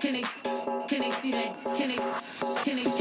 [0.00, 1.56] Can they, can they see that?
[1.76, 1.96] Can they,
[2.62, 2.97] can they?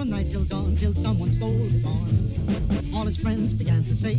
[0.00, 2.08] From night till dawn till someone stole his arm.
[2.96, 4.14] All his friends began to say,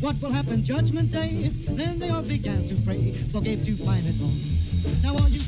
[0.00, 1.50] What will happen judgment day?
[1.76, 4.36] Then they all began to pray, forgave to find it wrong.
[5.04, 5.40] Now all you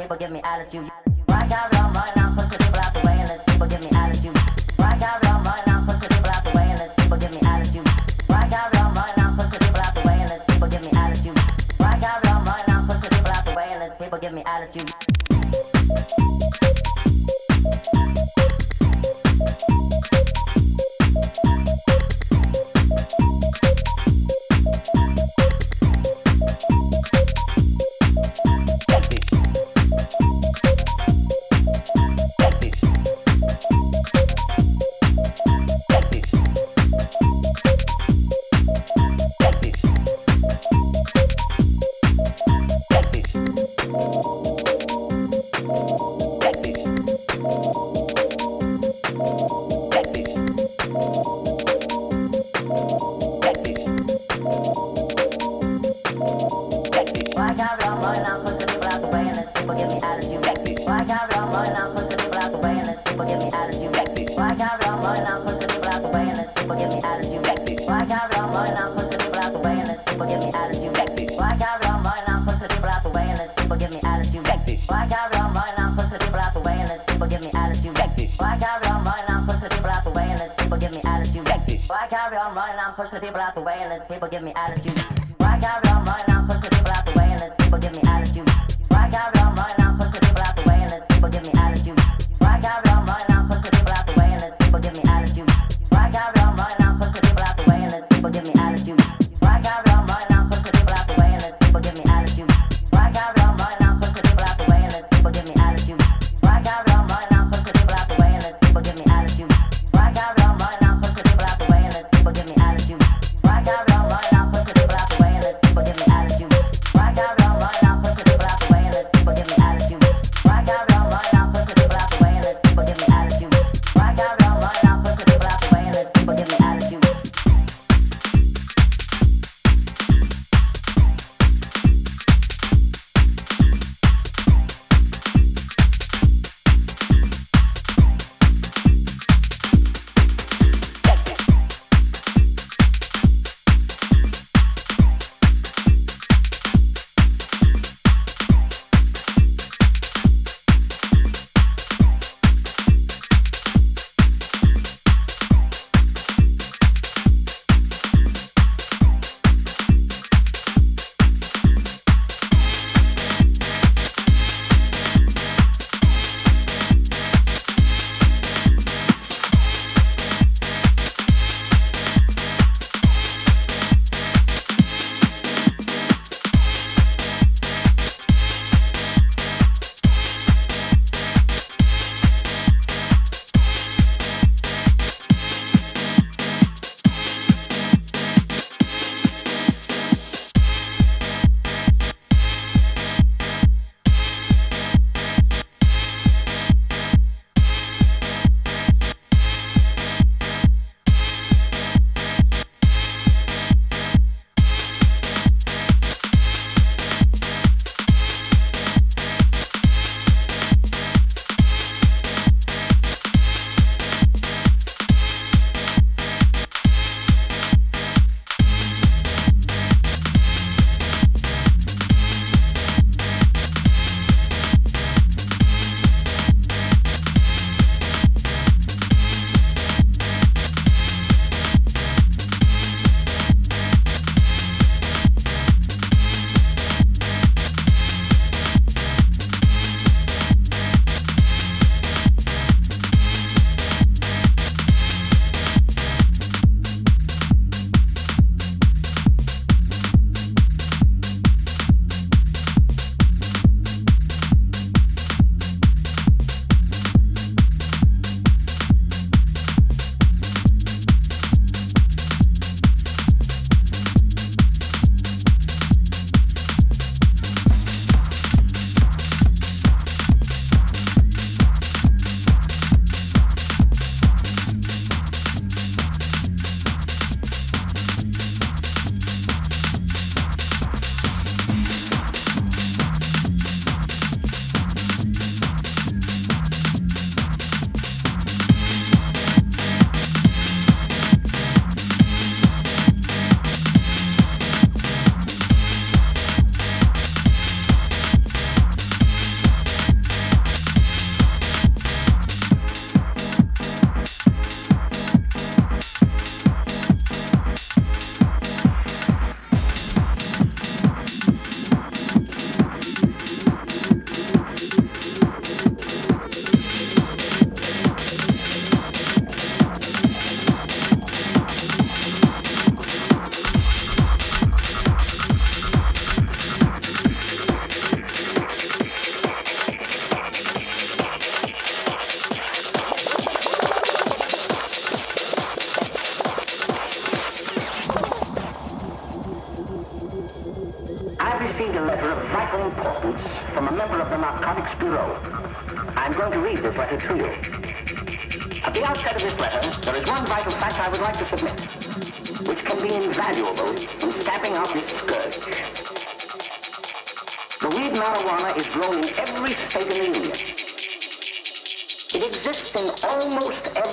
[0.00, 0.88] people give me attitude.
[1.26, 3.88] Why can't people out the way, and people give me.
[3.90, 7.40] Why can't people out the way, and people give me.
[8.26, 10.90] Why can't people out the way, and people give me.
[11.76, 15.19] Why can't people out the way, and people give me attitude.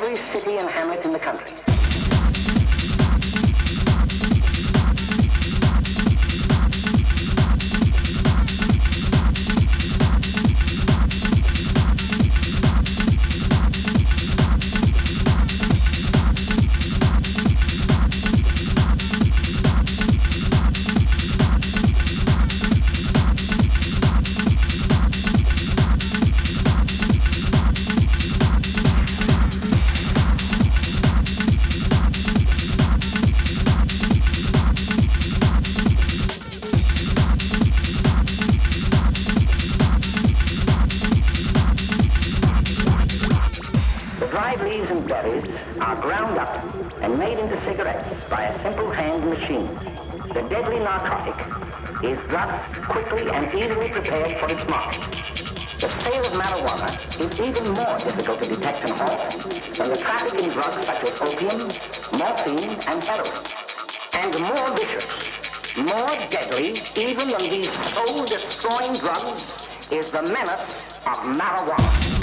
[0.07, 1.46] Every city and hamlet in the country.
[50.37, 51.33] The deadly narcotic
[52.03, 55.01] is thus quickly and easily prepared for its market.
[55.81, 59.17] The sale of marijuana is even more difficult to detect and halt
[59.73, 61.57] than the traffic in drugs such as opium,
[62.21, 63.41] morphine, and heroin.
[64.13, 72.16] And more vicious, more deadly, even than these soul-destroying drugs, is the menace of marijuana.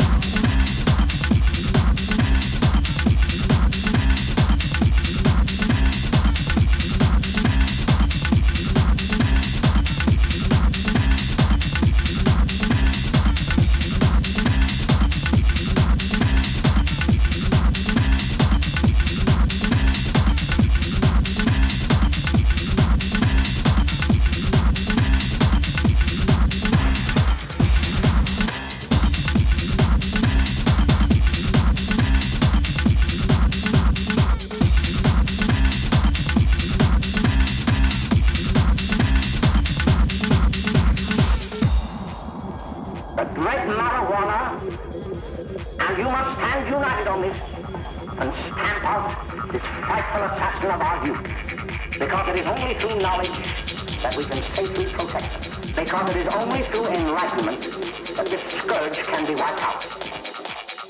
[58.93, 59.81] Can be wiped out.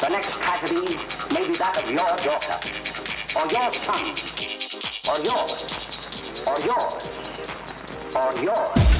[0.00, 0.96] The next tragedy
[1.32, 2.58] may be that of your daughter,
[3.38, 4.04] or your son,
[5.08, 8.93] or yours, or yours, or yours.